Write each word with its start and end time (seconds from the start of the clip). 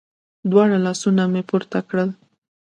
دواړه 0.49 0.77
لاسونه 0.85 1.21
به 1.27 1.31
مې 1.33 1.41
پورته 1.49 1.79
کړل. 1.89 2.09